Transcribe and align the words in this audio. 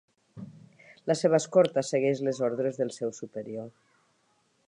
La 1.11 1.15
seva 1.19 1.39
escorta 1.43 1.83
segueix 1.91 2.23
les 2.29 2.41
ordres 2.49 2.81
del 2.81 2.93
seu 2.97 3.13
superior. 3.21 3.71